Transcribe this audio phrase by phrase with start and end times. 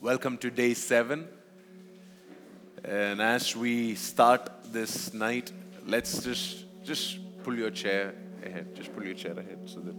[0.00, 1.26] Welcome to day seven.
[2.84, 5.50] And as we start this night,
[5.88, 8.14] let's just just pull your chair
[8.46, 8.76] ahead.
[8.76, 9.96] Just pull your chair ahead so that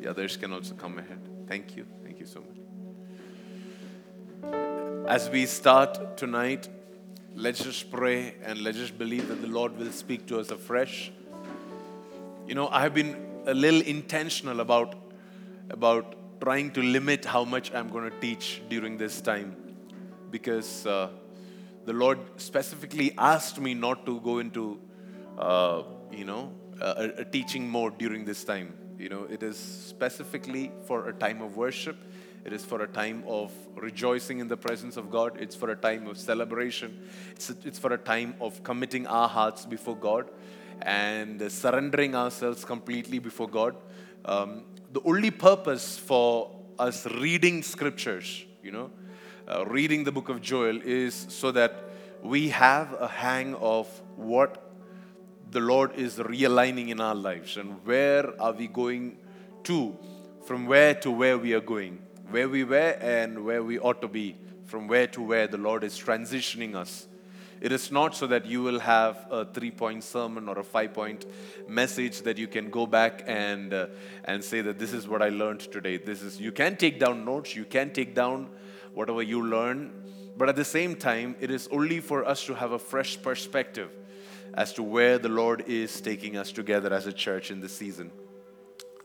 [0.00, 1.20] the others can also come ahead.
[1.46, 1.86] Thank you.
[2.02, 2.42] Thank you so
[4.42, 4.52] much.
[5.06, 6.68] As we start tonight,
[7.36, 11.12] let's just pray and let's just believe that the Lord will speak to us afresh.
[12.48, 13.14] You know, I have been
[13.46, 14.96] a little intentional about
[15.70, 19.56] about trying to limit how much I'm going to teach during this time
[20.30, 21.08] because uh,
[21.86, 24.78] the Lord specifically asked me not to go into,
[25.38, 26.52] uh, you know,
[26.82, 28.74] a, a teaching mode during this time.
[28.98, 31.96] You know, it is specifically for a time of worship.
[32.44, 35.38] It is for a time of rejoicing in the presence of God.
[35.40, 37.08] It's for a time of celebration.
[37.30, 40.28] It's, it's for a time of committing our hearts before God
[40.82, 43.76] and surrendering ourselves completely before God.
[44.26, 48.92] Um, the only purpose for us reading scriptures, you know,
[49.48, 51.90] uh, reading the book of Joel is so that
[52.22, 54.70] we have a hang of what
[55.50, 59.16] the Lord is realigning in our lives and where are we going
[59.64, 59.98] to,
[60.46, 64.06] from where to where we are going, where we were and where we ought to
[64.06, 64.36] be,
[64.66, 67.08] from where to where the Lord is transitioning us.
[67.64, 70.92] It is not so that you will have a three point sermon or a five
[70.92, 71.24] point
[71.66, 73.86] message that you can go back and, uh,
[74.26, 75.96] and say that this is what I learned today.
[75.96, 78.50] This is, you can take down notes, you can take down
[78.92, 79.94] whatever you learn,
[80.36, 83.88] but at the same time, it is only for us to have a fresh perspective
[84.52, 88.10] as to where the Lord is taking us together as a church in this season.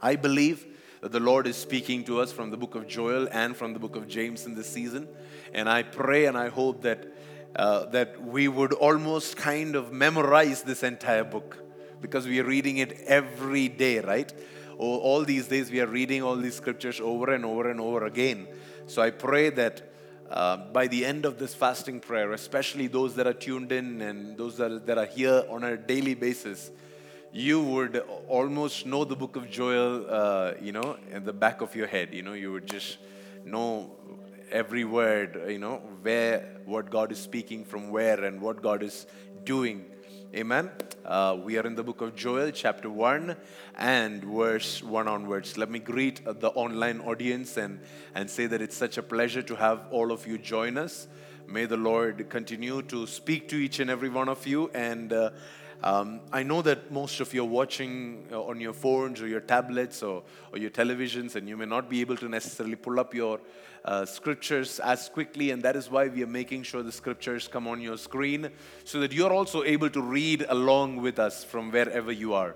[0.02, 0.68] I believe
[1.00, 3.80] that the Lord is speaking to us from the book of Joel and from the
[3.80, 5.08] book of James in this season.
[5.54, 7.14] And I pray and I hope that
[7.55, 11.58] uh, that we would almost kind of memorize this entire book
[12.02, 14.31] because we are reading it every day, right?
[14.78, 18.47] All these days we are reading all these scriptures over and over and over again.
[18.88, 19.91] So I pray that
[20.30, 24.38] uh, by the end of this fasting prayer, especially those that are tuned in and
[24.38, 26.72] those that are, that are here on a daily basis,
[27.31, 27.97] you would
[28.28, 32.13] almost know the book of Joel, uh, you know, in the back of your head.
[32.13, 32.97] You know, you would just
[33.44, 33.91] know
[34.52, 39.06] every word, you know, where, what God is speaking from where and what God is
[39.44, 39.86] doing.
[40.36, 40.70] Amen.
[41.06, 43.36] Uh, we are in the book of Joel, chapter 1
[43.78, 45.58] and verse 1 onwards.
[45.58, 47.80] Let me greet the online audience and,
[48.14, 51.08] and say that it's such a pleasure to have all of you join us.
[51.48, 54.70] May the Lord continue to speak to each and every one of you.
[54.76, 55.31] And uh,
[55.81, 59.40] um, I know that most of you are watching uh, on your phones or your
[59.40, 63.13] tablets or, or your televisions, and you may not be able to necessarily pull up
[63.13, 63.40] your
[63.85, 67.66] uh, scriptures as quickly, and that is why we are making sure the scriptures come
[67.66, 68.50] on your screen
[68.84, 72.56] so that you're also able to read along with us from wherever you are.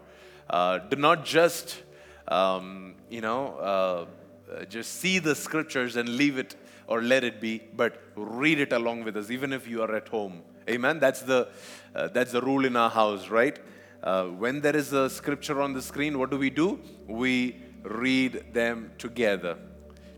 [0.49, 1.81] Uh, do not just,
[2.27, 4.05] um, you know, uh,
[4.53, 6.57] uh, just see the scriptures and leave it
[6.87, 10.09] or let it be, but read it along with us, even if you are at
[10.09, 10.41] home.
[10.69, 10.99] Amen.
[10.99, 11.49] That's the
[11.93, 13.59] uh, that's the rule in our house, right?
[14.01, 16.79] Uh, when there is a scripture on the screen, what do we do?
[17.07, 19.57] We read them together.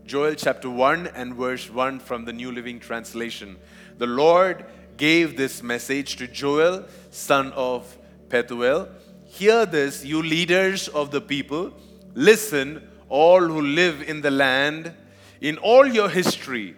[0.06, 3.56] Joel chapter 1 and verse 1 from the New Living Translation.
[3.98, 4.64] The Lord
[4.96, 8.88] gave this message to Joel, son of Pethuel.
[9.24, 11.72] Hear this, you leaders of the people.
[12.14, 14.94] Listen, all who live in the land.
[15.40, 16.76] In all your history,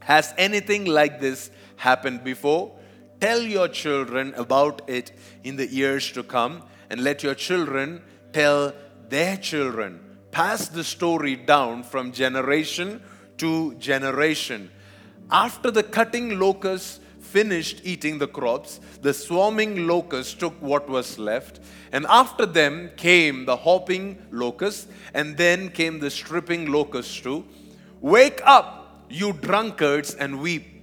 [0.00, 2.77] has anything like this happened before?
[3.20, 5.12] Tell your children about it
[5.42, 8.02] in the years to come, and let your children
[8.32, 8.72] tell
[9.08, 13.02] their children pass the story down from generation
[13.38, 14.70] to generation.
[15.30, 21.60] After the cutting locusts finished eating the crops, the swarming locusts took what was left,
[21.92, 27.44] and after them came the hopping locusts, and then came the stripping locusts too.
[28.00, 30.77] Wake up, you drunkards, and weep.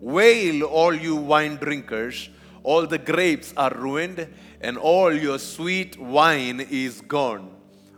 [0.00, 2.28] Wail, all you wine drinkers.
[2.62, 4.26] All the grapes are ruined,
[4.60, 7.50] and all your sweet wine is gone.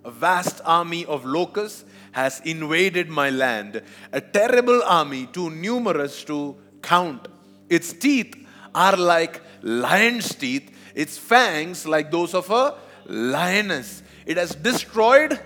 [0.04, 3.82] A vast army of locusts has invaded my land,
[4.12, 7.28] a terrible army too numerous to count.
[7.68, 8.34] Its teeth
[8.74, 12.74] are like lion's teeth, its fangs like those of a
[13.06, 14.02] lioness.
[14.26, 15.38] It has destroyed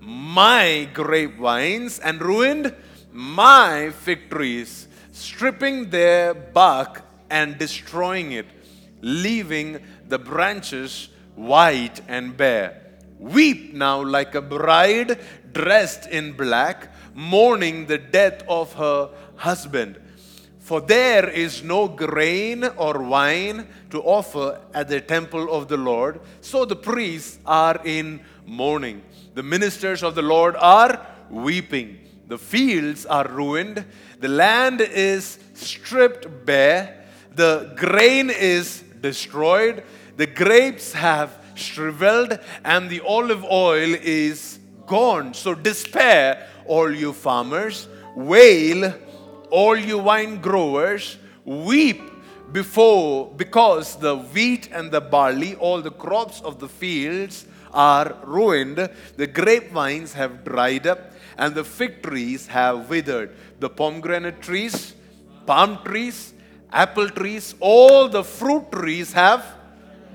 [0.00, 2.74] my grapevines and ruined
[3.12, 4.85] my fig trees,
[5.16, 8.46] stripping their bark and destroying it,
[9.00, 12.82] leaving the branches white and bare.
[13.18, 15.18] Weep now like a bride
[15.52, 19.98] dressed in black, mourning the death of her husband.
[20.58, 26.20] For there is no grain or wine to offer at the temple of the Lord,
[26.42, 29.02] so the priests are in mourning.
[29.34, 32.00] The ministers of the Lord are weeping.
[32.28, 33.84] the fields are ruined,
[34.20, 37.04] the land is stripped bare,
[37.34, 39.82] the grain is destroyed,
[40.16, 45.34] the grapes have shriveled, and the olive oil is gone.
[45.34, 48.94] So despair, all you farmers, wail,
[49.50, 52.02] all you wine growers, weep
[52.52, 58.88] before because the wheat and the barley, all the crops of the fields are ruined,
[59.16, 63.34] the grapevines have dried up, and the fig trees have withered.
[63.60, 64.94] The pomegranate trees,
[65.46, 66.32] palm trees,
[66.72, 69.44] apple trees, all the fruit trees have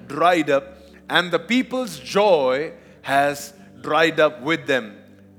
[0.07, 0.77] dried up,
[1.09, 4.97] and the people's joy has dried up with them.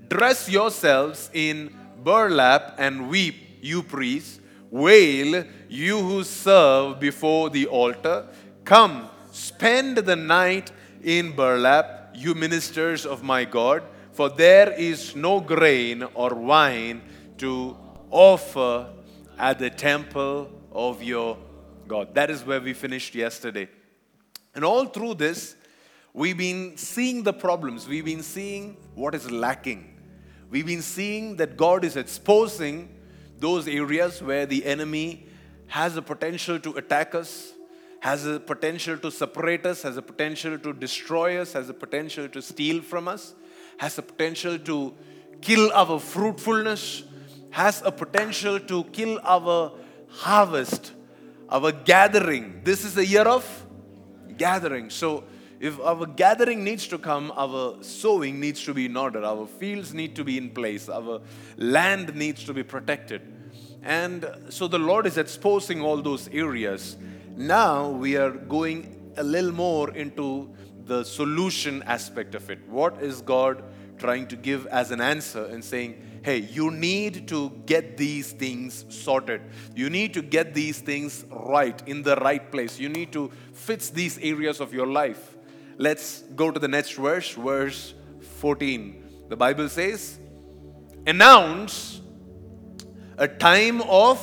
[0.09, 4.41] Dress yourselves in burlap and weep, you priests.
[4.71, 8.27] Wail, you who serve before the altar.
[8.65, 13.83] Come, spend the night in burlap, you ministers of my God,
[14.13, 17.03] for there is no grain or wine
[17.39, 17.77] to
[18.11, 18.87] offer
[19.39, 21.39] at the temple of your
[21.89, 22.15] God.
[22.15, 23.69] That is where we finished yesterday.
[24.55, 25.57] And all through this,
[26.13, 29.89] we've been seeing the problems, we've been seeing what is lacking.
[30.51, 32.95] We've been seeing that God is exposing
[33.39, 35.27] those areas where the enemy
[35.69, 37.53] has a potential to attack us,
[38.01, 42.29] has a potential to separate us, has a potential to destroy us, has a potential
[42.29, 43.35] to steal from us,
[43.83, 44.95] has a potential to
[45.41, 47.03] kill our fruitfulness,
[47.51, 49.73] has a potential to kill our
[50.09, 50.93] harvest,
[51.49, 52.61] our gathering.
[52.63, 53.45] This is the year of
[54.37, 54.89] gathering.
[54.89, 55.25] So,
[55.59, 59.93] if our gathering needs to come, our sowing needs to be in order, our fields
[59.93, 61.21] need to be in place, our
[61.57, 63.21] land needs to be protected.
[63.83, 66.97] And so the Lord is exposing all those areas.
[67.37, 70.53] Now we are going a little more into
[70.87, 72.59] the solution aspect of it.
[72.69, 73.63] What is God
[74.03, 75.95] trying to give as an answer and saying,
[76.25, 79.41] hey, you need to get these things sorted.
[79.77, 82.81] You need to get these things right in the right place.
[82.81, 85.37] You need to fix these areas of your life.
[85.79, 87.95] Let's go to the next verse, verse
[88.41, 89.27] 14.
[89.29, 90.19] The Bible says,
[91.07, 92.01] Announce
[93.19, 94.19] a time of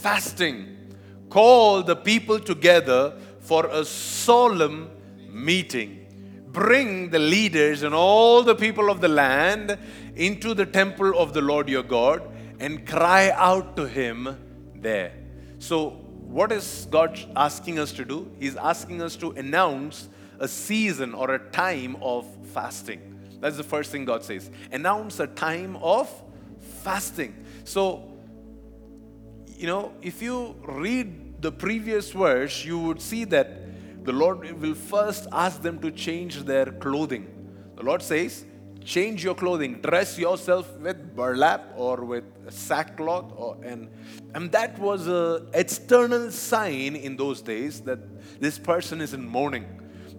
[0.00, 0.94] fasting.
[1.28, 4.90] Call the people together for a solemn
[5.28, 5.99] meeting.
[6.52, 9.78] Bring the leaders and all the people of the land
[10.16, 12.22] into the temple of the Lord your God
[12.58, 14.36] and cry out to him
[14.74, 15.12] there.
[15.58, 18.30] So, what is God asking us to do?
[18.38, 20.08] He's asking us to announce
[20.38, 23.18] a season or a time of fasting.
[23.40, 24.50] That's the first thing God says.
[24.70, 26.10] Announce a time of
[26.82, 27.34] fasting.
[27.64, 28.10] So,
[29.46, 33.60] you know, if you read the previous verse, you would see that
[34.02, 37.26] the Lord will first ask them to change their clothing.
[37.76, 38.44] The Lord says,
[38.82, 43.90] change your clothing dress yourself with burlap or with sackcloth or and
[44.34, 47.98] and that was an external sign in those days that
[48.40, 49.66] this person is in mourning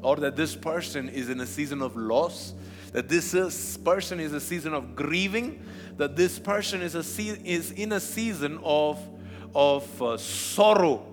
[0.01, 2.54] or that this person is in a season of loss,
[2.92, 5.63] that this is, person is a season of grieving,
[5.98, 9.00] that this person is, a se- is in a season of,
[9.54, 11.06] of uh, sorrow.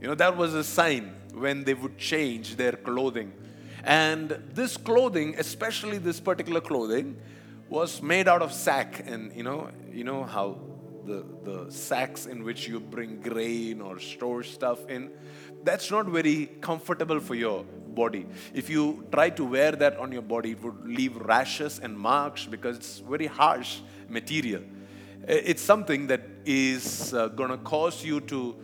[0.00, 3.32] You know, that was a sign when they would change their clothing.
[3.84, 7.16] And this clothing, especially this particular clothing,
[7.68, 9.02] was made out of sack.
[9.06, 10.58] And you know, you know how
[11.04, 15.10] the, the sacks in which you bring grain or store stuff in,
[15.62, 18.26] that's not very comfortable for your body.
[18.52, 22.46] If you try to wear that on your body, it would leave rashes and marks
[22.46, 24.62] because it's very harsh material.
[25.26, 28.56] It's something that is uh, going to cause you to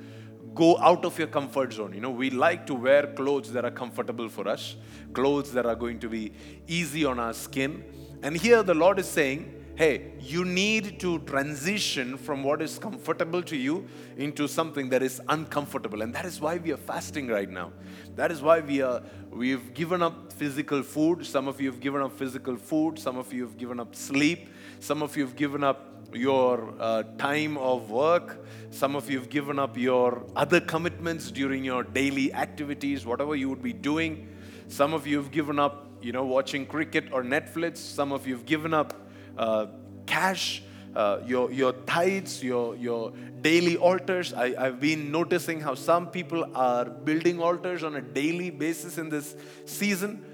[0.55, 1.93] go out of your comfort zone.
[1.95, 4.77] You know, we like to wear clothes that are comfortable for us,
[5.13, 6.33] clothes that are going to be
[6.67, 7.85] easy on our skin.
[8.23, 13.43] And here the Lord is saying, hey, you need to transition from what is comfortable
[13.43, 13.87] to you
[14.19, 16.03] into something that is uncomfortable.
[16.03, 17.73] And that is why we are fasting right now.
[18.15, 21.25] That is why we are we've given up physical food.
[21.25, 24.51] Some of you have given up physical food, some of you have given up sleep,
[24.81, 28.45] some of you have given up your uh, time of work.
[28.71, 33.49] Some of you have given up your other commitments during your daily activities, whatever you
[33.49, 34.29] would be doing.
[34.69, 37.79] Some of you have given up, you know, watching cricket or Netflix.
[37.79, 38.95] Some of you have given up
[39.37, 39.67] uh,
[40.07, 40.63] cash,
[40.95, 44.33] uh, your, your tithes, your, your daily altars.
[44.33, 49.09] I, I've been noticing how some people are building altars on a daily basis in
[49.09, 49.37] this
[49.67, 50.25] season.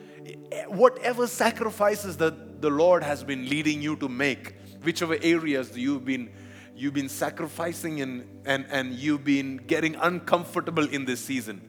[0.68, 4.54] Whatever sacrifices that the Lord has been leading you to make,
[4.86, 6.30] whichever areas you've been
[6.74, 11.60] you've been sacrificing and, and, and you've been getting uncomfortable in this season.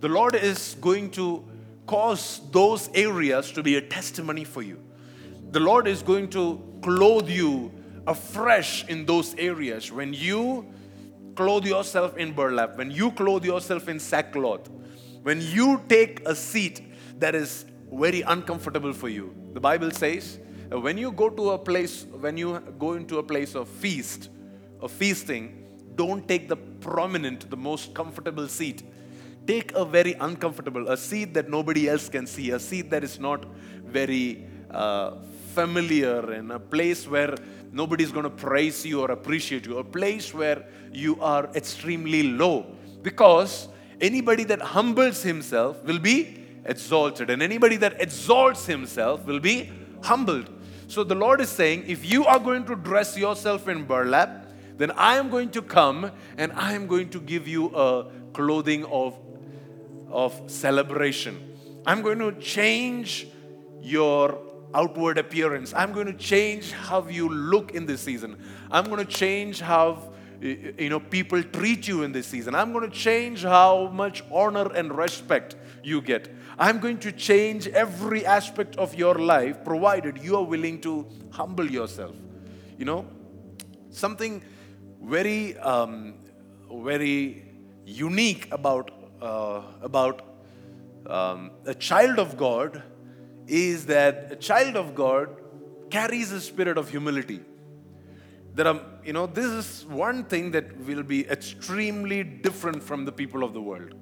[0.00, 1.44] The Lord is going to
[1.86, 4.80] cause those areas to be a testimony for you
[5.54, 7.70] the Lord is going to clothe you
[8.08, 10.66] afresh in those areas, when you
[11.36, 14.68] clothe yourself in burlap, when you clothe yourself in sackcloth,
[15.22, 16.82] when you take a seat
[17.20, 20.40] that is very uncomfortable for you, the Bible says,
[20.70, 24.30] when you go to a place, when you go into a place of feast,
[24.80, 28.82] of feasting, don't take the prominent, the most comfortable seat.
[29.46, 33.20] Take a very uncomfortable, a seat that nobody else can see, a seat that is
[33.20, 33.44] not
[33.84, 35.16] very uh,
[35.52, 37.34] familiar, and a place where
[37.70, 42.66] nobody's going to praise you or appreciate you, a place where you are extremely low.
[43.02, 43.68] Because
[44.00, 49.70] anybody that humbles himself will be exalted, and anybody that exalts himself will be
[50.04, 50.50] humbled.
[50.86, 54.90] So the Lord is saying, if you are going to dress yourself in burlap, then
[54.92, 59.18] I am going to come and I am going to give you a clothing of,
[60.10, 61.56] of celebration.
[61.86, 63.26] I'm going to change
[63.80, 64.38] your
[64.74, 65.72] outward appearance.
[65.74, 68.36] I'm going to change how you look in this season.
[68.70, 70.13] I'm going to change how
[70.44, 72.54] you know people treat you in this season.
[72.54, 76.28] I'm going to change how much honor and respect you get.
[76.58, 81.70] I'm going to change every aspect of your life provided you are willing to humble
[81.70, 82.14] yourself.
[82.78, 83.06] You know,
[83.90, 84.42] something
[85.02, 86.14] very, um,
[86.70, 87.44] very
[87.84, 90.22] unique about, uh, about
[91.06, 92.82] um, a child of God
[93.46, 95.28] is that a child of God
[95.90, 97.40] carries a spirit of humility.
[98.54, 103.10] There are, you know, this is one thing that will be extremely different from the
[103.10, 103.94] people of the world.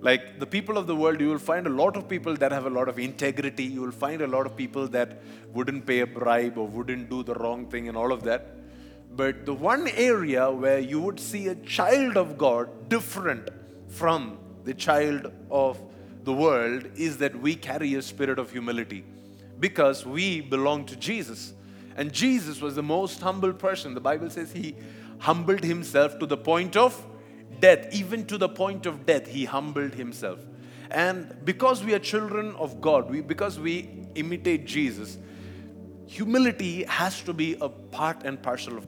[0.00, 2.66] Like the people of the world, you will find a lot of people that have
[2.66, 3.64] a lot of integrity.
[3.64, 7.22] You will find a lot of people that wouldn't pay a bribe or wouldn't do
[7.22, 8.56] the wrong thing and all of that.
[9.14, 13.48] But the one area where you would see a child of God different
[13.88, 15.80] from the child of
[16.24, 19.04] the world is that we carry a spirit of humility
[19.60, 21.54] because we belong to Jesus.
[21.96, 23.94] And Jesus was the most humble person.
[23.94, 24.76] The Bible says he
[25.18, 27.04] humbled himself to the point of
[27.58, 27.92] death.
[27.92, 30.38] Even to the point of death, he humbled himself.
[30.90, 35.18] And because we are children of God, we, because we imitate Jesus,
[36.06, 38.86] humility has to be a part and parcel of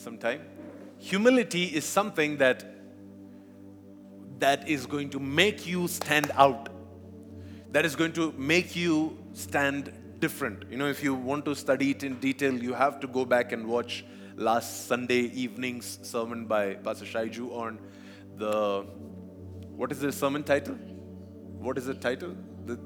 [0.00, 0.42] sometime.
[0.98, 2.64] Humility is something that
[4.38, 6.70] that is going to make you stand out.
[7.72, 10.64] That is going to make you stand different.
[10.70, 13.52] You know, if you want to study it in detail, you have to go back
[13.52, 14.04] and watch
[14.36, 17.78] last Sunday evening's sermon by Pastor Shaiju on
[18.36, 18.86] the
[19.76, 20.74] what is the sermon title?
[21.58, 22.34] What is the title?
[22.64, 22.78] The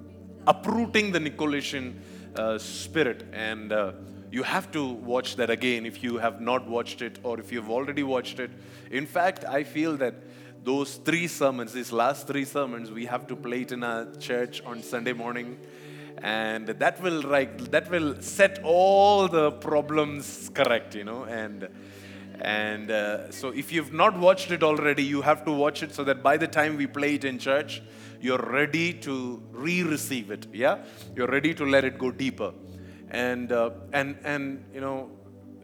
[0.47, 1.94] uprooting the Nicolaitan
[2.37, 3.73] uh, spirit and.
[3.73, 3.92] Uh,
[4.35, 7.71] you have to watch that again if you have not watched it or if you've
[7.71, 8.50] already watched it.
[8.91, 10.14] In fact, I feel that
[10.64, 14.61] those three sermons, these last three sermons, we have to play it in a church
[14.67, 15.61] on Sunday morning.
[16.19, 21.23] And that will like that will set all the problems correct, you know.
[21.25, 21.69] And
[22.41, 26.03] and uh, so if you've not watched it already, you have to watch it so
[26.03, 27.83] that by the time we play it in church,
[28.21, 30.49] you're ready to re-receive it.
[30.53, 30.79] Yeah,
[31.14, 32.53] you're ready to let it go deeper
[33.14, 35.09] and uh, and and you know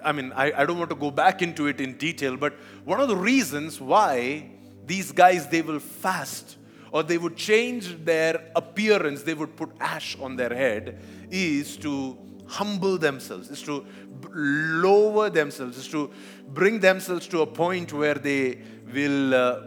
[0.05, 2.55] i mean I, I don't want to go back into it in detail but
[2.85, 4.49] one of the reasons why
[4.87, 6.57] these guys they will fast
[6.93, 12.17] or they would change their appearance they would put ash on their head is to
[12.47, 13.85] humble themselves is to
[14.33, 16.11] lower themselves is to
[16.49, 18.61] bring themselves to a point where they
[18.95, 19.61] will uh,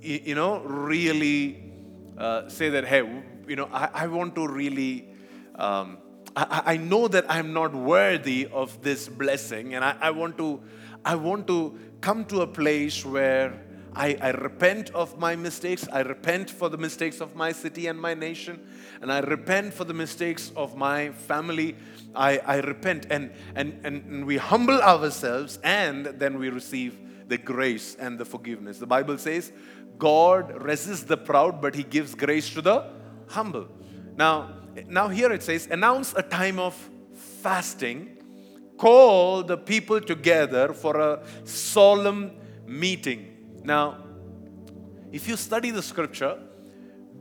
[0.00, 1.72] you know really
[2.18, 3.02] uh, say that hey
[3.48, 5.08] you know i, I want to really
[5.54, 5.98] um,
[6.34, 10.60] I, I know that I'm not worthy of this blessing, and I, I, want to,
[11.04, 13.60] I want to come to a place where
[13.94, 15.86] I, I repent of my mistakes.
[15.92, 18.66] I repent for the mistakes of my city and my nation,
[19.02, 21.76] and I repent for the mistakes of my family.
[22.14, 26.98] I, I repent, and, and, and we humble ourselves, and then we receive
[27.28, 28.78] the grace and the forgiveness.
[28.78, 29.52] The Bible says,
[29.98, 32.90] God resists the proud, but He gives grace to the
[33.28, 33.68] humble.
[34.16, 36.74] Now, now here it says, announce a time of
[37.42, 38.16] fasting,
[38.78, 42.32] call the people together for a solemn
[42.66, 43.60] meeting.
[43.64, 43.98] Now,
[45.12, 46.38] if you study the scripture,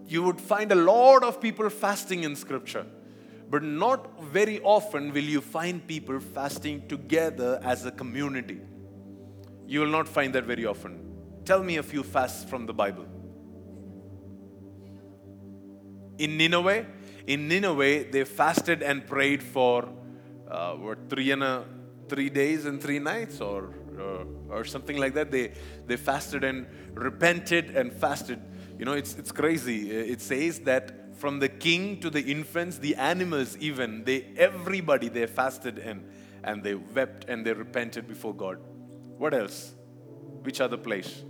[0.07, 2.85] you would find a lot of people fasting in scripture.
[3.49, 8.61] But not very often will you find people fasting together as a community.
[9.67, 10.99] You will not find that very often.
[11.43, 13.05] Tell me a few fasts from the Bible.
[16.17, 16.85] In Nineveh,
[17.27, 19.89] in Nineveh, they fasted and prayed for
[20.49, 21.65] uh, what three and a
[22.09, 25.31] three days and three nights, or uh, or something like that.
[25.31, 25.53] They
[25.85, 28.39] they fasted and repented and fasted.
[28.77, 29.91] You know, it's it's crazy.
[29.91, 35.27] It says that from the king to the infants, the animals, even they everybody they
[35.27, 36.03] fasted and
[36.43, 38.57] and they wept and they repented before God.
[39.17, 39.73] What else?
[40.41, 41.23] Which other place?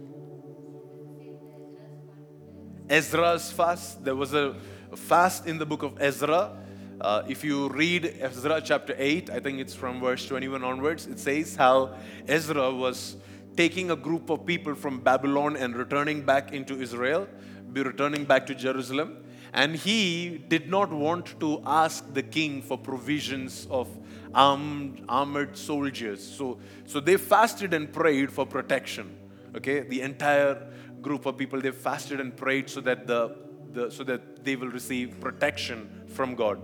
[2.90, 4.04] Ezra's fast.
[4.04, 4.56] There was a
[4.96, 6.58] fast in the book of Ezra.
[7.00, 11.20] Uh, if you read Ezra chapter 8, I think it's from verse 21 onwards, it
[11.20, 11.96] says how
[12.28, 13.18] Ezra was
[13.56, 17.28] taking a group of people from Babylon and returning back into Israel,
[17.74, 19.18] be returning back to Jerusalem.
[19.54, 23.90] And he did not want to ask the king for provisions of
[24.34, 26.26] armed, armored soldiers.
[26.26, 29.18] So, so they fasted and prayed for protection.
[29.56, 30.72] Okay, the entire
[31.02, 33.36] group of people they fasted and prayed so that the
[33.74, 36.60] the, so that they will receive protection from God.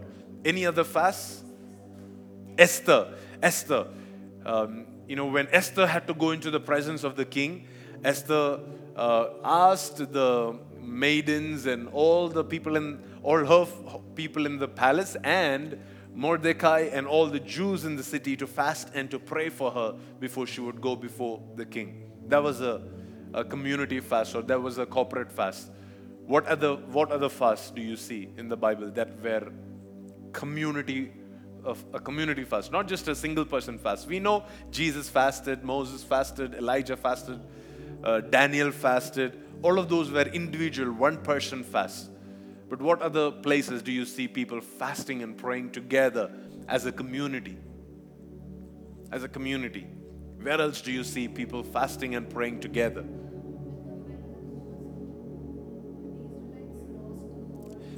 [0.46, 1.44] Any other fast?
[2.58, 3.14] Esther.
[3.42, 3.88] Esther.
[4.46, 7.68] Um, you know, when Esther had to go into the presence of the king,
[8.04, 8.60] Esther
[8.96, 13.68] uh, asked the maidens and all the people in all her
[14.16, 15.78] people in the palace and
[16.14, 19.96] Mordecai and all the Jews in the city to fast and to pray for her
[20.20, 22.10] before she would go before the king.
[22.28, 22.82] That was a,
[23.34, 25.70] a community fast or that was a corporate fast.
[26.28, 29.50] What other, what other fasts do you see in the Bible that were
[30.34, 31.14] community
[31.64, 34.08] of a community fast, not just a single person fast?
[34.08, 37.40] We know Jesus fasted, Moses fasted, Elijah fasted,
[38.04, 39.42] uh, Daniel fasted.
[39.64, 42.10] All of those were individual, one person fasts.
[42.68, 46.30] But what other places do you see people fasting and praying together
[46.68, 47.58] as a community?
[49.14, 49.88] As a community.
[50.42, 53.06] Where else do you see people fasting and praying together?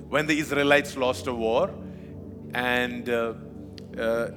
[0.10, 1.74] When the Israelites lost a war
[2.54, 3.34] and uh,
[3.98, 4.32] uh,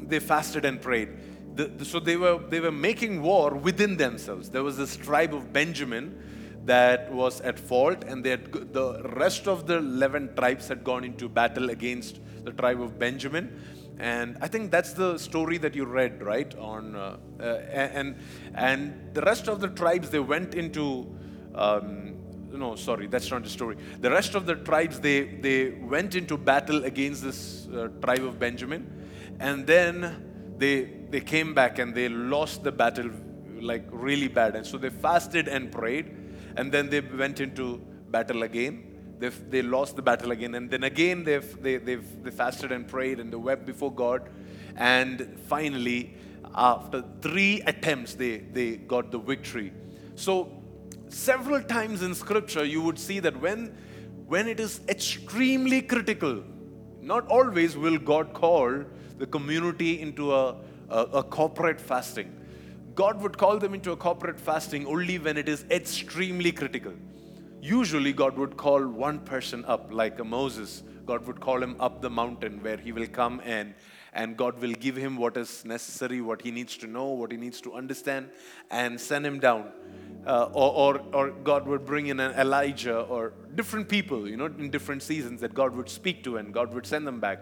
[0.00, 1.10] they fasted and prayed.
[1.54, 4.48] The, the, so they were, they were making war within themselves.
[4.48, 6.18] There was this tribe of Benjamin
[6.64, 11.28] that was at fault, and had, the rest of the 11 tribes had gone into
[11.28, 13.60] battle against the tribe of Benjamin.
[13.98, 16.54] And I think that's the story that you read, right?
[16.56, 18.16] On uh, uh and
[18.54, 21.06] and the rest of the tribes they went into
[21.54, 22.11] um,
[22.52, 23.76] no, sorry, that's not the story.
[24.00, 28.38] The rest of the tribes, they, they went into battle against this uh, tribe of
[28.38, 29.08] Benjamin.
[29.40, 33.10] And then they, they came back and they lost the battle
[33.60, 34.56] like really bad.
[34.56, 36.14] And so they fasted and prayed.
[36.56, 37.78] And then they went into
[38.10, 39.16] battle again.
[39.18, 40.54] They, they lost the battle again.
[40.54, 44.28] And then again, they've, they, they've, they fasted and prayed and they wept before God.
[44.76, 46.14] And finally,
[46.54, 49.72] after three attempts, they, they got the victory.
[50.14, 50.61] So
[51.12, 53.66] several times in scripture you would see that when
[54.26, 56.42] when it is extremely critical
[57.00, 58.84] not always will god call
[59.18, 60.56] the community into a,
[60.88, 62.34] a, a, corporate fasting.
[62.94, 66.92] God would call them into a corporate fasting only when it is extremely critical.
[67.60, 70.82] Usually god would call one person up like a moses.
[71.06, 73.74] God would call him up the mountain where he will come and
[74.14, 77.38] and God will give him what is necessary, what he needs to know, what he
[77.38, 78.28] needs to understand,
[78.70, 79.72] and send him down
[80.26, 84.46] uh, or, or, or God would bring in an Elijah or different people, you know,
[84.46, 87.40] in different seasons that God would speak to and God would send them back.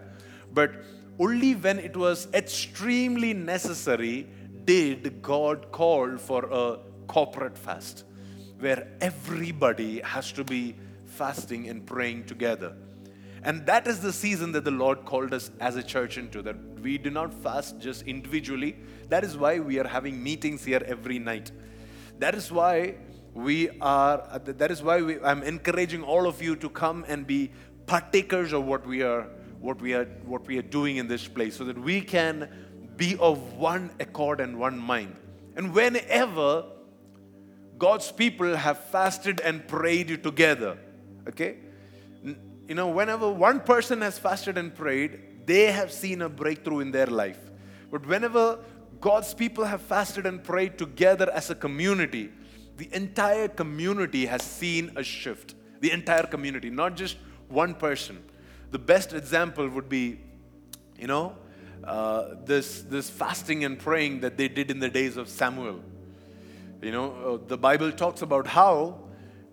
[0.53, 0.71] But
[1.19, 4.27] only when it was extremely necessary
[4.65, 8.05] did God call for a corporate fast
[8.59, 12.75] where everybody has to be fasting and praying together.
[13.43, 16.55] And that is the season that the Lord called us as a church into, that
[16.79, 18.75] we do not fast just individually.
[19.09, 21.51] That is why we are having meetings here every night
[22.21, 22.95] that is why
[23.33, 27.51] we are, that is why we, I'm encouraging all of you to come and be
[27.87, 29.23] partakers of what we are,
[29.59, 32.47] what we are, what we are doing in this place so that we can
[32.95, 35.15] be of one accord and one mind.
[35.55, 36.65] And whenever
[37.79, 40.77] God's people have fasted and prayed together,
[41.27, 41.57] okay?
[42.23, 46.91] You know, whenever one person has fasted and prayed, they have seen a breakthrough in
[46.91, 47.39] their life.
[47.89, 48.59] But whenever
[49.01, 52.31] God's people have fasted and prayed together as a community,
[52.77, 55.55] the entire community has seen a shift.
[55.81, 57.17] The entire community, not just
[57.49, 58.23] one person.
[58.69, 60.19] The best example would be,
[60.97, 61.35] you know,
[61.83, 65.81] uh, this, this fasting and praying that they did in the days of Samuel.
[66.81, 68.99] You know, uh, the Bible talks about how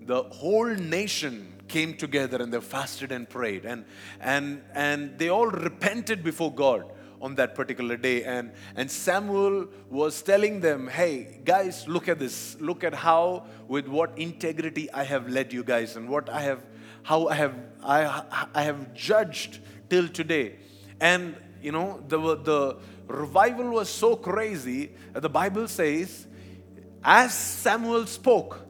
[0.02, 3.84] the whole nation came together and they fasted and prayed and,
[4.20, 8.24] and, and they all repented before God on that particular day.
[8.24, 12.57] And, and Samuel was telling them, hey, guys, look at this.
[12.61, 16.64] Look at how, with what integrity I have led you guys and what I have,
[17.02, 18.22] how I have, I,
[18.54, 19.59] I have judged
[19.90, 20.57] till today.
[21.00, 22.76] And, you know, the, the
[23.09, 26.26] revival was so crazy that the Bible says,
[27.02, 28.61] as Samuel spoke,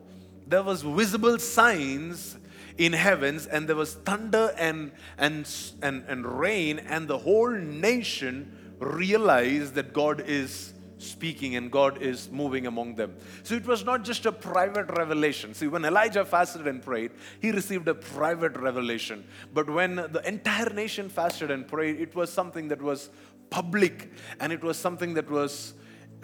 [0.46, 2.38] there was visible signs
[2.78, 5.48] in heavens and there was thunder and, and,
[5.82, 12.30] and, and rain and the whole nation realized that God is speaking and God is
[12.30, 13.16] moving among them.
[13.42, 15.54] So it was not just a private revelation.
[15.54, 19.24] See, when Elijah fasted and prayed, he received a private revelation.
[19.54, 23.10] But when the entire nation fasted and prayed, it was something that was
[23.50, 24.10] public
[24.40, 25.74] and it was something that was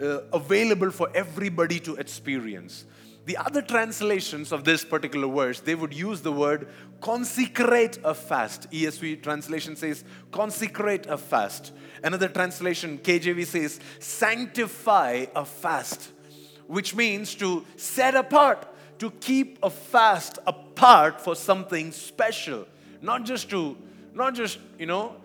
[0.01, 2.85] uh, available for everybody to experience.
[3.25, 6.67] The other translations of this particular verse, they would use the word
[7.01, 8.69] consecrate a fast.
[8.71, 11.71] ESV translation says consecrate a fast.
[12.03, 16.11] Another translation, KJV says sanctify a fast,
[16.67, 18.67] which means to set apart,
[18.99, 22.67] to keep a fast apart for something special.
[23.01, 23.75] Not just to,
[24.13, 25.15] not just, you know,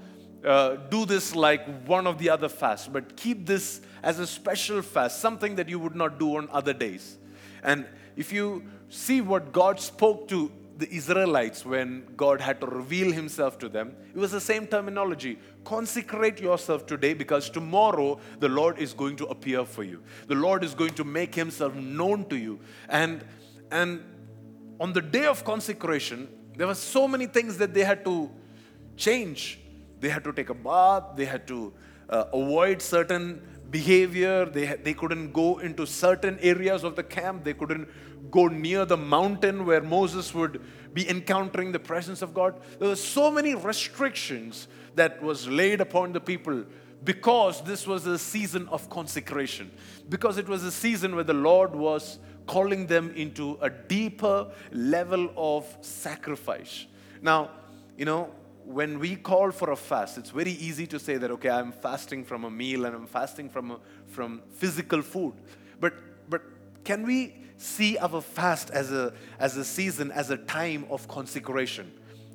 [0.43, 4.81] uh, do this like one of the other fasts, but keep this as a special
[4.81, 7.19] fast, something that you would not do on other days.
[7.63, 13.13] And if you see what God spoke to the Israelites when God had to reveal
[13.13, 15.39] himself to them, it was the same terminology.
[15.65, 20.03] Consecrate yourself today because tomorrow the Lord is going to appear for you.
[20.27, 22.61] The Lord is going to make himself known to you.
[22.89, 23.25] And
[23.71, 24.03] and
[24.81, 28.31] on the day of consecration, there were so many things that they had to
[28.97, 29.61] change.
[30.01, 31.73] They had to take a bath, they had to
[32.09, 34.45] uh, avoid certain behavior.
[34.45, 37.45] They, they couldn't go into certain areas of the camp.
[37.45, 37.89] They couldn't
[38.31, 40.61] go near the mountain where Moses would
[40.93, 42.61] be encountering the presence of God.
[42.79, 46.65] There were so many restrictions that was laid upon the people
[47.05, 49.71] because this was a season of consecration.
[50.09, 55.31] Because it was a season where the Lord was calling them into a deeper level
[55.37, 56.87] of sacrifice.
[57.23, 57.51] Now,
[57.97, 58.31] you know,
[58.73, 62.25] when we call for a fast, it's very easy to say that, okay, I'm fasting
[62.25, 65.35] from a meal and I'm fasting from, a, from physical food.
[65.81, 65.95] But,
[66.29, 66.43] but
[66.85, 71.93] can we see our fast as a, as a season, as a time of consecration,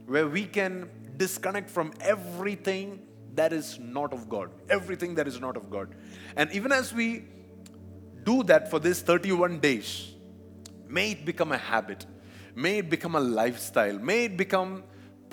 [0.07, 2.99] where we can disconnect from everything
[3.35, 5.89] that is not of God, everything that is not of God.
[6.35, 7.23] And even as we
[8.23, 10.13] do that for this 31 days,
[10.87, 12.05] may it become a habit,
[12.55, 14.83] may it become a lifestyle, may it become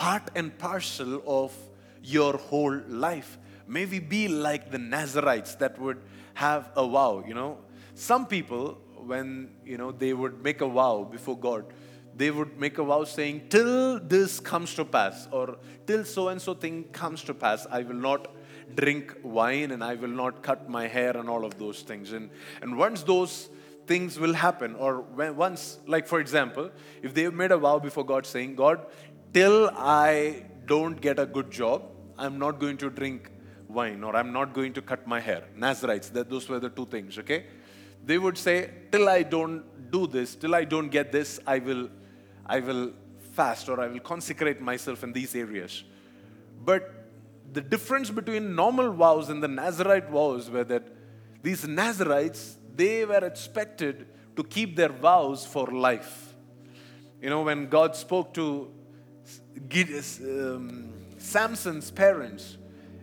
[0.03, 1.53] part and parcel of
[2.03, 3.38] your whole life.
[3.69, 5.99] May we be like the Nazarites that would
[6.35, 7.59] have a vow, you know.
[7.95, 11.67] Some people, when, you know, they would make a vow before God,
[12.17, 16.43] they would make a vow saying, till this comes to pass, or till so and
[16.43, 18.27] so thing comes to pass, I will not
[18.75, 22.12] drink wine and I will not cut my hair and all of those things.
[22.12, 23.51] And, and once those
[23.87, 26.71] things will happen, or when, once, like for example,
[27.03, 28.87] if they made a vow before God saying, God,
[29.33, 31.83] till I don't get a good job,
[32.18, 33.31] I'm not going to drink
[33.68, 35.45] wine or I'm not going to cut my hair.
[35.57, 37.47] Nazarites, that, those were the two things, okay?
[38.05, 41.88] They would say, till I don't do this, till I don't get this, I will,
[42.47, 42.92] I will
[43.33, 45.85] fast or I will consecrate myself in these areas.
[46.64, 46.92] But
[47.53, 50.85] the difference between normal vows and the Nazarite vows were that
[51.42, 56.35] these Nazarites, they were expected to keep their vows for life.
[57.21, 58.73] You know, when God spoke to
[60.21, 62.57] um, Samson's parents,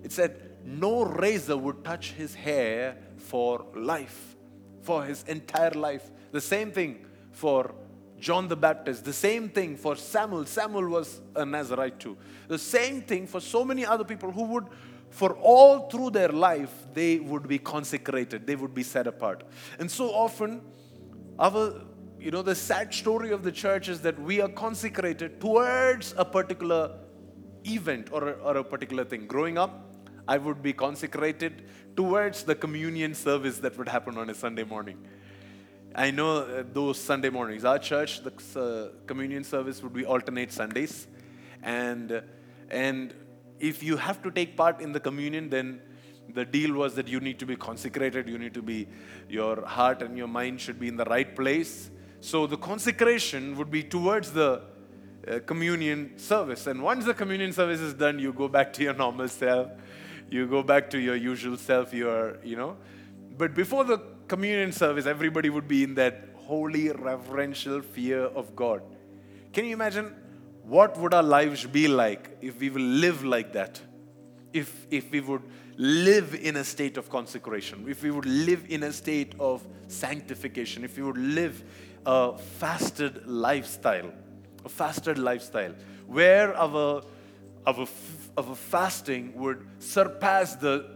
[0.03, 4.35] it said, no razor would touch his hair for life,
[4.81, 6.09] for his entire life.
[6.31, 7.73] The same thing for
[8.19, 10.45] John the Baptist, the same thing for Samuel.
[10.45, 12.17] Samuel was a Nazarite too.
[12.47, 14.65] The same thing for so many other people who would,
[15.09, 19.43] for all through their life, they would be consecrated, they would be set apart.
[19.79, 20.61] And so often,
[21.39, 21.81] our
[22.19, 26.25] you know, the sad story of the church is that we are consecrated towards a
[26.25, 26.97] particular
[27.63, 29.25] event or a, or a particular thing.
[29.25, 29.95] Growing up,
[30.27, 31.63] I would be consecrated
[31.95, 34.97] towards the communion service that would happen on a Sunday morning.
[35.95, 37.63] I know uh, those Sunday mornings.
[37.63, 41.07] Our church, the uh, communion service would be alternate Sundays.
[41.63, 42.21] And, uh,
[42.69, 43.13] and
[43.59, 45.81] if you have to take part in the communion, then
[46.33, 48.27] the deal was that you need to be consecrated.
[48.27, 48.87] You need to be,
[49.29, 51.89] your heart and your mind should be in the right place.
[52.21, 54.61] So the consecration would be towards the
[55.27, 56.67] uh, communion service.
[56.67, 59.71] And once the communion service is done, you go back to your normal self.
[60.29, 61.93] You go back to your usual self.
[61.93, 62.77] You are, you know.
[63.37, 68.81] But before the communion service, everybody would be in that holy, reverential fear of God.
[69.53, 70.15] Can you imagine
[70.63, 73.81] what would our lives be like if we will live like that?
[74.53, 75.43] If, if we would
[75.77, 80.83] live in a state of consecration, if we would live in a state of sanctification,
[80.83, 81.63] if we would live
[82.09, 84.11] a fasted lifestyle,
[84.65, 85.75] a fasted lifestyle,
[86.07, 87.03] where our,
[87.67, 87.87] our,
[88.35, 90.89] our fasting would surpass the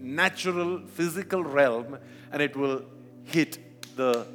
[0.00, 1.98] natural physical realm
[2.32, 2.86] and it will
[3.24, 3.58] hit
[3.96, 4.26] the,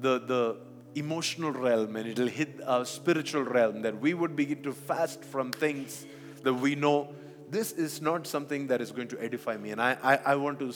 [0.00, 0.56] the, the
[0.94, 5.52] emotional realm and it'll hit our spiritual realm that we would begin to fast from
[5.52, 6.06] things
[6.42, 7.12] that we know
[7.50, 9.72] this is not something that is going to edify me.
[9.72, 10.72] And I, I, I want to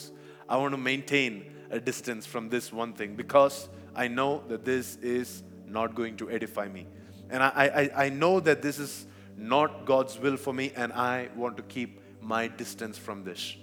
[0.46, 4.96] i want to maintain a distance from this one thing because i know that this
[4.96, 6.86] is not going to edify me
[7.30, 9.06] and i, I, I know that this is
[9.36, 13.56] not god's will for me and i want to keep my distance from this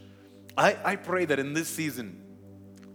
[0.55, 2.21] I, I pray that in this season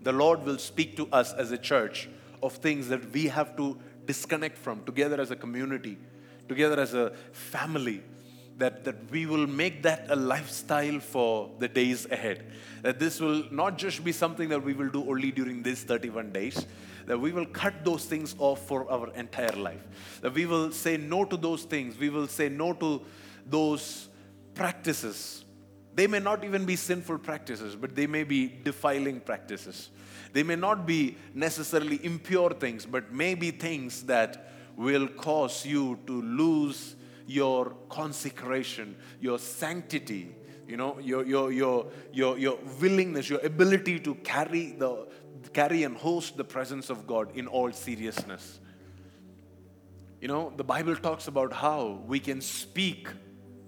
[0.03, 2.09] the lord will speak to us as a church
[2.42, 5.98] of things that we have to disconnect from together as a community,
[6.48, 8.03] together as a family.
[8.57, 12.44] That, that we will make that a lifestyle for the days ahead.
[12.83, 16.33] That this will not just be something that we will do only during these 31
[16.33, 16.66] days,
[17.09, 19.83] that we will cut those things off for our entire life.
[20.21, 21.99] That we will say no to those things.
[21.99, 23.01] We will say no to
[23.47, 24.09] those
[24.55, 25.47] practices.
[25.94, 29.88] They may not even be sinful practices, but they may be defiling practices.
[30.35, 36.21] They may not be necessarily impure things, but maybe things that will cause you to
[36.21, 36.94] lose
[37.27, 40.35] your consecration, your sanctity,
[40.68, 45.09] you know, your, your, your, your, your willingness, your ability to carry, the,
[45.53, 48.61] carry and host the presence of God in all seriousness.
[50.20, 53.09] You know, the Bible talks about how we can speak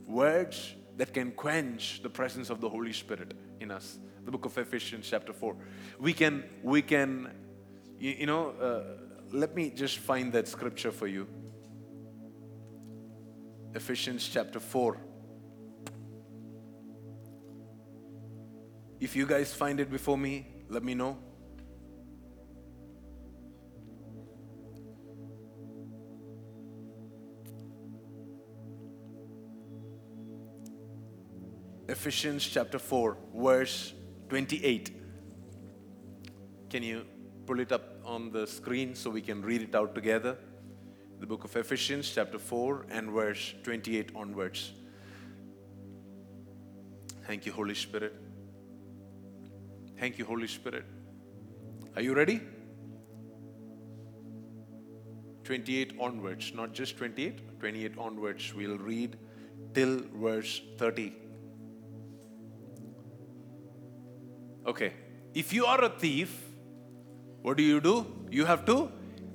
[0.06, 4.58] words that can quench the presence of the Holy Spirit in us the book of
[4.58, 5.56] Ephesians, chapter 4.
[5.98, 7.30] We can, we can,
[7.98, 8.82] you, you know, uh,
[9.32, 11.26] let me just find that scripture for you.
[13.74, 14.96] Ephesians chapter 4.
[19.00, 21.18] If you guys find it before me, let me know.
[31.90, 33.94] Ephesians chapter 4, verse
[34.28, 34.92] 28.
[36.70, 37.04] Can you
[37.46, 40.38] pull it up on the screen so we can read it out together?
[41.18, 44.70] The book of Ephesians, chapter 4, and verse 28 onwards.
[47.26, 48.14] Thank you, Holy Spirit.
[49.98, 50.84] Thank you, Holy Spirit.
[51.96, 52.40] Are you ready?
[55.42, 58.54] 28 onwards, not just 28, 28 onwards.
[58.54, 59.16] We'll read
[59.74, 61.29] till verse 30.
[64.70, 64.92] Okay.
[65.34, 66.32] If you are a thief,
[67.42, 68.06] what do you do?
[68.30, 68.92] You have to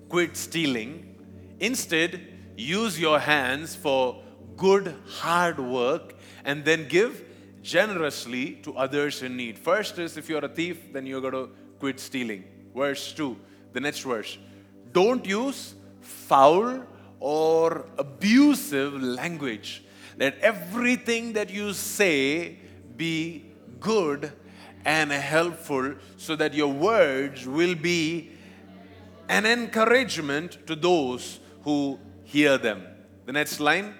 [0.07, 1.17] quit stealing.
[1.59, 2.21] Instead,
[2.55, 4.23] use your hands for
[4.55, 7.21] good, hard work and then give
[7.61, 9.59] generously to others in need.
[9.59, 12.45] First is if you're a thief, then you're going to quit stealing.
[12.73, 13.35] Verse 2,
[13.73, 14.37] the next verse.
[14.93, 16.85] Don't use foul
[17.19, 19.83] or abusive language.
[20.17, 22.59] Let everything that you say
[22.95, 24.31] be good
[24.85, 28.31] and helpful so that your words will be
[29.27, 32.85] an encouragement to those who hear them.
[33.25, 33.95] The next line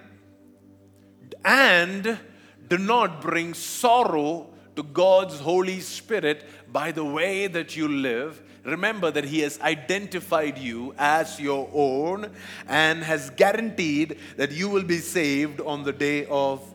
[1.44, 2.20] and
[2.68, 8.42] do not bring sorrow to God's Holy Spirit by the way that you live.
[8.64, 12.32] Remember that He has identified you as your own
[12.68, 16.75] and has guaranteed that you will be saved on the day of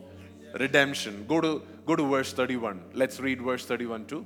[0.54, 1.24] redemption.
[1.28, 2.80] Go to Go to verse 31.
[2.94, 4.24] Let's read verse 31 too.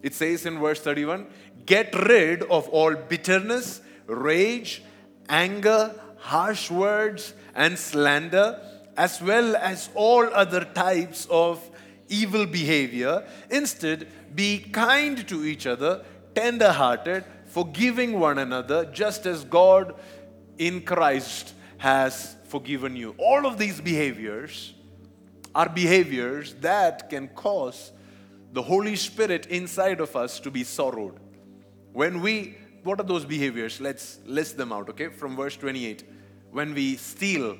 [0.00, 1.26] It says in verse 31
[1.66, 4.80] Get rid of all bitterness, rage,
[5.28, 8.60] anger, harsh words, and slander,
[8.96, 11.68] as well as all other types of
[12.08, 13.26] evil behavior.
[13.50, 19.96] Instead, be kind to each other, tender hearted, forgiving one another, just as God
[20.58, 23.16] in Christ has forgiven you.
[23.18, 24.73] All of these behaviors
[25.54, 27.92] are behaviors that can cause
[28.52, 31.18] the Holy Spirit inside of us to be sorrowed.
[31.92, 33.80] When we, what are those behaviors?
[33.80, 35.08] Let's list them out, okay?
[35.08, 36.04] From verse 28.
[36.50, 37.56] When we steal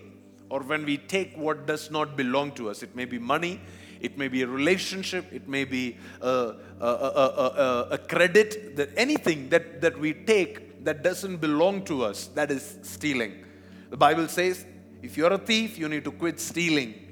[0.50, 3.61] or when we take what does not belong to us, it may be money,
[4.00, 9.48] it may be a relationship, it may be a, a, a, a credit, that anything
[9.48, 13.44] that, that we take that doesn't belong to us, that is stealing.
[13.90, 14.66] The Bible says,
[15.02, 17.04] if you're a thief, you need to quit stealing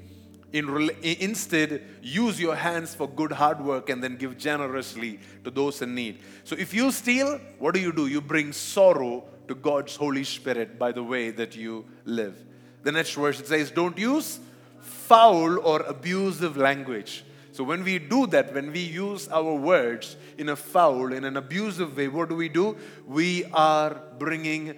[0.53, 5.81] in, instead, use your hands for good hard work and then give generously to those
[5.81, 6.19] in need.
[6.43, 8.05] So, if you steal, what do you do?
[8.05, 12.37] You bring sorrow to God's Holy Spirit by the way that you live.
[12.83, 14.39] The next verse it says, Don't use
[14.79, 17.25] foul or abusive language.
[17.51, 21.37] So when we do that, when we use our words in a foul, in an
[21.37, 22.77] abusive way, what do we do?
[23.07, 24.75] We are bringing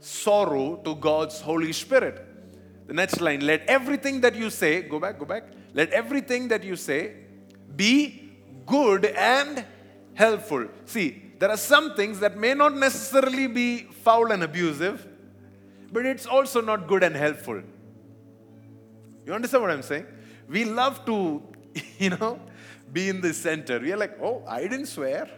[0.00, 2.31] sorrow to God's Holy Spirit.
[2.86, 6.64] The next line let everything that you say, go back, go back, let everything that
[6.64, 7.14] you say
[7.74, 8.32] be
[8.66, 9.64] good and
[10.14, 10.68] helpful.
[10.86, 15.06] See, there are some things that may not necessarily be foul and abusive,
[15.90, 17.62] but it's also not good and helpful.
[19.26, 20.06] You understand what I'm saying?
[20.48, 21.42] We love to,
[21.98, 22.40] you know,
[22.92, 23.78] be in the center.
[23.78, 25.28] We are like, oh, I didn't swear.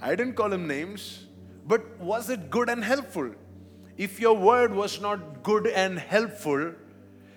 [0.00, 1.26] I didn't call him names.
[1.66, 3.34] But was it good and helpful?
[3.96, 6.72] If your word was not good and helpful,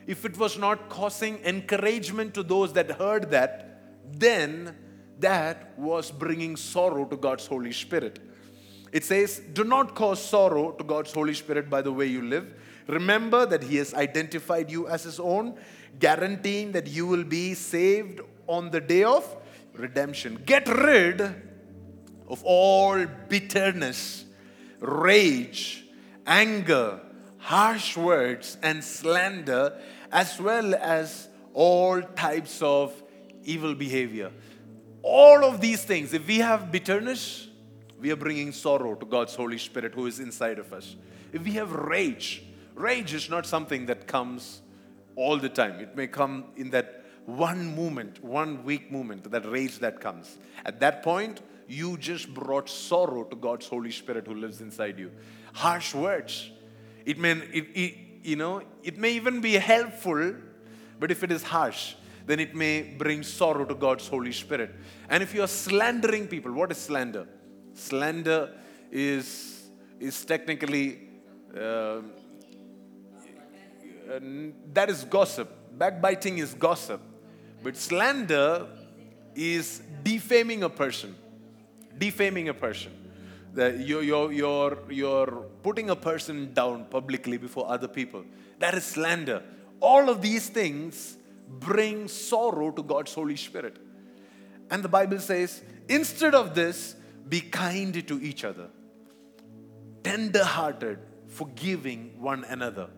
[0.08, 4.76] if it was not causing encouragement to those that heard that, then
[5.20, 8.20] that was bringing sorrow to God's Holy Spirit.
[8.92, 12.54] It says, Do not cause sorrow to God's Holy Spirit by the way you live.
[12.88, 15.56] Remember that He has identified you as His own,
[16.00, 19.26] guaranteeing that you will be saved on the day of
[19.74, 20.42] redemption.
[20.46, 21.22] Get rid
[22.28, 24.26] of all bitterness,
[24.80, 25.85] rage,
[26.26, 27.00] anger,
[27.38, 29.78] harsh words, and slander,
[30.12, 33.02] as well as all types of
[33.44, 34.32] evil behavior.
[35.02, 37.48] All of these things, if we have bitterness,
[38.00, 40.96] we are bringing sorrow to God's Holy Spirit who is inside of us.
[41.32, 44.62] If we have rage, rage is not something that comes
[45.16, 45.80] all the time.
[45.80, 50.38] It may come in that one moment, one weak moment, that rage that comes.
[50.66, 55.12] At that point, you just brought sorrow to God's Holy Spirit who lives inside you.
[55.56, 56.52] Harsh words.
[57.06, 60.36] It may, it, it, you know, it may even be helpful,
[61.00, 64.76] but if it is harsh, then it may bring sorrow to God's Holy Spirit.
[65.10, 67.26] And if you are slandering people, what is slander?
[67.74, 68.50] Slander
[68.92, 71.00] is, is technically,
[71.58, 72.02] uh,
[74.74, 75.50] that is gossip.
[75.78, 77.00] Backbiting is gossip.
[77.64, 78.68] But slander
[79.36, 81.16] is defaming a person.
[81.98, 82.92] Defaming a person.
[83.56, 88.24] That you're, you're, you're, you're putting a person down publicly before other people.
[88.60, 89.44] That is slander.
[89.80, 93.78] All of these things bring sorrow to God's Holy Spirit.
[94.70, 96.96] And the Bible says, instead of this,
[97.28, 98.68] be kind to each other,
[100.04, 102.90] tender hearted, forgiving one another.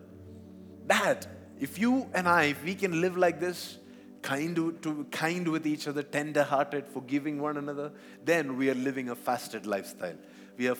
[0.86, 1.26] That,
[1.60, 3.78] if you and I, if we can live like this,
[4.22, 7.92] kind to, kind with each other, tender hearted, forgiving one another,
[8.24, 10.16] then we are living a fasted lifestyle.
[10.58, 10.76] We are,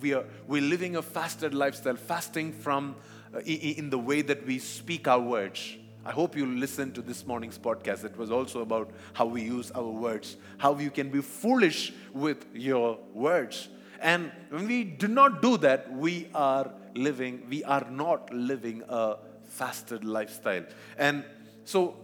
[0.00, 2.96] we are we're living a fasted lifestyle, fasting from
[3.34, 5.76] uh, in the way that we speak our words
[6.08, 8.02] I hope you listened to this morning's podcast.
[8.02, 12.46] It was also about how we use our words, how you can be foolish with
[12.54, 13.68] your words.
[14.00, 19.16] And when we do not do that, we are living, we are not living a
[19.48, 20.64] fasted lifestyle.
[20.96, 21.24] And
[21.66, 21.96] so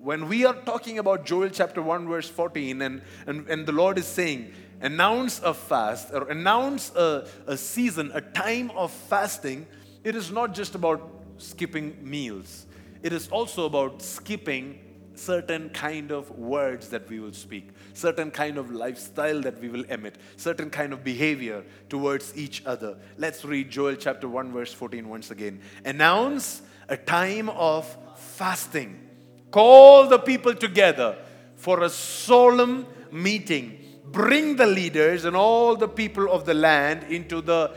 [0.00, 3.98] when we are talking about Joel chapter 1, verse 14, and, and, and the Lord
[3.98, 4.50] is saying,
[4.82, 9.66] announce a fast or announce a, a season, a time of fasting,
[10.04, 12.66] it is not just about skipping meals.
[13.02, 14.78] It is also about skipping
[15.14, 19.84] certain kind of words that we will speak certain kind of lifestyle that we will
[19.90, 22.96] emit certain kind of behavior towards each other.
[23.18, 25.60] Let's read joel chapter 1 verse 14 once again.
[25.84, 29.06] Announce a time of fasting.
[29.50, 31.18] Call the people together
[31.56, 33.81] for a solemn meeting
[34.12, 37.72] bring the leaders and all the people of the land into the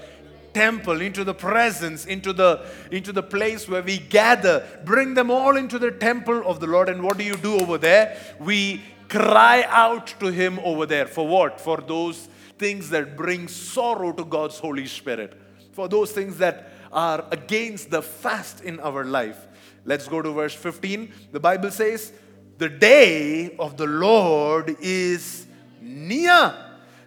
[0.53, 4.65] temple, into the presence, into the, into the place where we gather.
[4.85, 6.89] Bring them all into the temple of the Lord.
[6.89, 8.17] And what do you do over there?
[8.39, 11.07] We cry out to Him over there.
[11.07, 11.59] For what?
[11.59, 15.39] For those things that bring sorrow to God's Holy Spirit.
[15.73, 19.47] For those things that are against the fast in our life.
[19.83, 21.11] Let's go to verse 15.
[21.33, 22.13] The Bible says,
[22.57, 25.44] The day of the Lord is
[25.85, 26.53] near.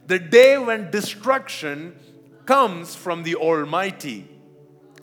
[0.07, 1.95] The day when destruction
[2.47, 4.27] comes from the Almighty.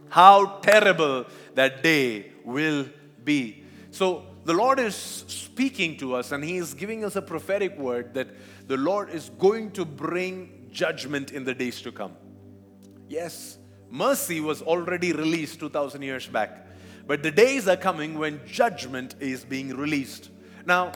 [0.09, 2.87] How terrible that day will
[3.23, 3.63] be.
[3.91, 8.13] So, the Lord is speaking to us and He is giving us a prophetic word
[8.13, 8.27] that
[8.67, 12.15] the Lord is going to bring judgment in the days to come.
[13.09, 13.57] Yes,
[13.89, 16.67] mercy was already released 2,000 years back,
[17.07, 20.29] but the days are coming when judgment is being released.
[20.65, 20.91] Now,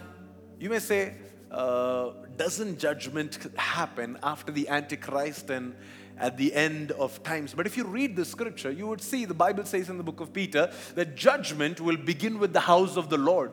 [0.59, 1.15] you may say,
[1.51, 5.75] uh, doesn't judgment happen after the Antichrist and
[6.17, 7.53] at the end of times.
[7.53, 10.21] But if you read the scripture, you would see the Bible says in the book
[10.21, 13.51] of Peter that judgment will begin with the house of the Lord,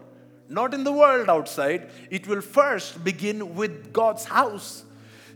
[0.49, 1.91] not in the world outside.
[2.11, 4.85] It will first begin with God's house.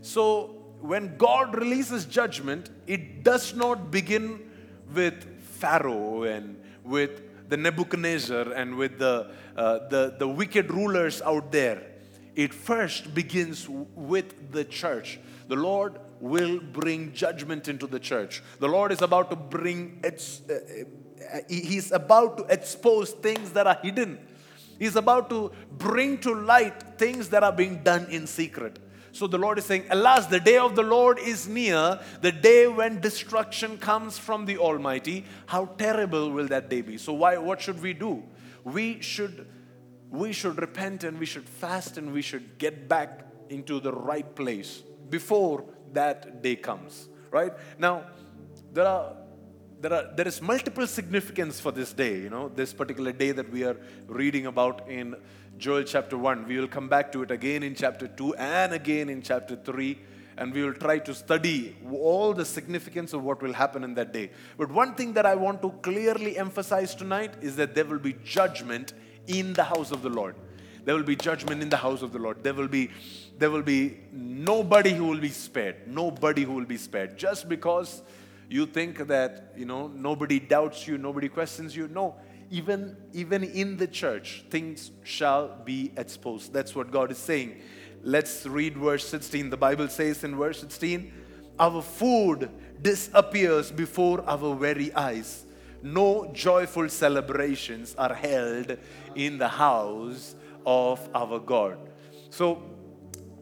[0.01, 4.49] So when God releases judgment, it does not begin
[4.93, 11.51] with Pharaoh and with the Nebuchadnezzar and with the, uh, the, the wicked rulers out
[11.51, 11.90] there,
[12.35, 15.19] it first begins with the church.
[15.47, 18.41] The Lord will bring judgment into the church.
[18.59, 23.79] The Lord is about to bring, uh, uh, He's about to expose things that are
[23.81, 24.19] hidden.
[24.79, 28.79] He's about to bring to light things that are being done in secret.
[29.11, 32.67] So the Lord is saying, Alas, the day of the Lord is near, the day
[32.67, 35.25] when destruction comes from the Almighty.
[35.47, 36.97] How terrible will that day be?
[36.97, 38.23] So, why, what should we do?
[38.63, 39.47] We should,
[40.11, 44.35] we should repent and we should fast and we should get back into the right
[44.35, 47.09] place before that day comes.
[47.31, 47.53] Right?
[47.79, 48.05] Now,
[48.73, 49.15] there are
[49.79, 53.51] there are there is multiple significance for this day you know this particular day that
[53.51, 53.75] we are
[54.07, 55.15] reading about in
[55.61, 56.47] Joel chapter 1.
[56.47, 59.95] We will come back to it again in chapter 2 and again in chapter 3.
[60.37, 64.11] And we will try to study all the significance of what will happen in that
[64.11, 64.31] day.
[64.57, 68.13] But one thing that I want to clearly emphasize tonight is that there will be
[68.23, 68.93] judgment
[69.27, 70.35] in the house of the Lord.
[70.83, 72.43] There will be judgment in the house of the Lord.
[72.43, 72.89] There will be,
[73.37, 75.87] there will be nobody who will be spared.
[75.87, 77.17] Nobody who will be spared.
[77.17, 78.01] Just because
[78.49, 81.87] you think that, you know, nobody doubts you, nobody questions you.
[81.87, 82.15] No,
[82.49, 86.51] even, even in the church, things shall be exposed.
[86.51, 87.61] That's what God is saying.
[88.03, 89.51] Let's read verse 16.
[89.51, 91.13] The Bible says in verse 16,
[91.59, 92.49] Our food
[92.81, 95.45] disappears before our very eyes.
[95.83, 98.77] No joyful celebrations are held
[99.15, 101.77] in the house of our God.
[102.29, 102.61] So,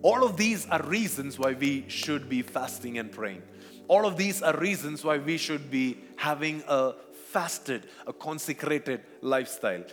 [0.02, 3.44] all of these are reasons why we should be fasting and praying.
[3.90, 6.94] All of these are reasons why we should be having a
[7.32, 9.84] fasted, a consecrated lifestyle.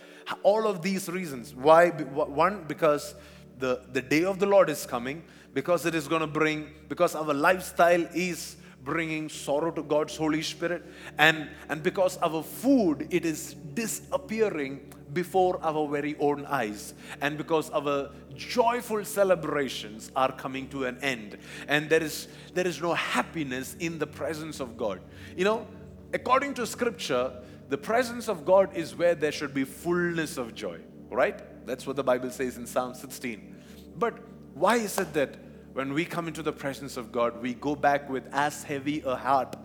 [0.43, 1.53] All of these reasons.
[1.53, 1.89] Why?
[1.89, 3.15] One, because
[3.59, 5.23] the, the day of the Lord is coming,
[5.53, 8.57] because it is going to bring, because our lifestyle is
[8.87, 10.83] bringing sorrow to God's Holy Spirit,
[11.17, 14.79] and, and because our food, it is disappearing
[15.11, 21.37] before our very own eyes, and because our joyful celebrations are coming to an end,
[21.67, 25.01] and there is, there is no happiness in the presence of God.
[25.35, 25.67] You know,
[26.13, 27.33] according to scripture,
[27.67, 30.79] the presence of God is where there should be fullness of joy,
[31.09, 31.41] right?
[31.67, 33.55] That's what the Bible says in Psalm 16.
[33.97, 34.17] But
[34.53, 35.35] why is it that
[35.77, 39.15] when we come into the presence of God, we go back with as heavy a
[39.15, 39.55] heart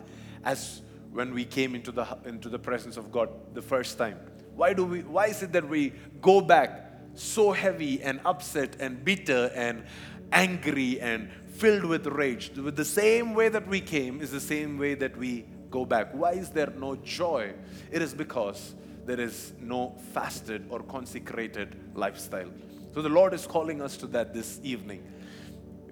[0.44, 4.18] as when we came into the, into the presence of God the first time?
[4.54, 9.02] Why, do we, why is it that we go back so heavy and upset and
[9.02, 9.84] bitter and
[10.32, 12.50] angry and filled with rage?
[12.58, 16.12] With the same way that we came is the same way that we go back.
[16.12, 17.54] Why is there no joy?
[17.90, 18.74] It is because
[19.06, 22.50] there is no fasted or consecrated lifestyle.
[22.92, 25.02] So the Lord is calling us to that this evening.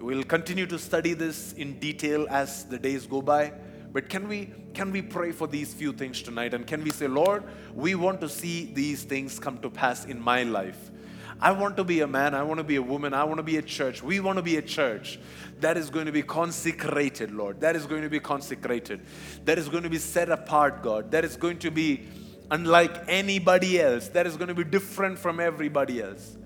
[0.01, 3.53] We'll continue to study this in detail as the days go by.
[3.93, 7.07] But can we can we pray for these few things tonight and can we say,
[7.07, 7.43] Lord,
[7.75, 10.89] we want to see these things come to pass in my life.
[11.39, 13.43] I want to be a man, I want to be a woman, I want to
[13.43, 14.01] be a church.
[14.01, 15.19] We want to be a church
[15.59, 17.61] that is going to be consecrated, Lord.
[17.61, 19.01] That is going to be consecrated.
[19.45, 21.11] That is going to be set apart, God.
[21.11, 22.07] That is going to be
[22.49, 24.07] unlike anybody else.
[24.09, 26.37] That is going to be different from everybody else.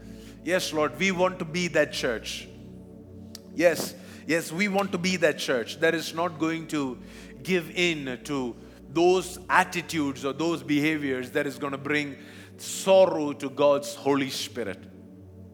[0.44, 2.48] Yes, Lord, we want to be that church.
[3.56, 3.96] Yes,
[4.28, 6.98] yes, we want to be that church that is not going to
[7.44, 8.56] give in to
[8.94, 12.16] those attitudes or those behaviors that is going to bring
[12.58, 14.80] sorrow to God's Holy Spirit.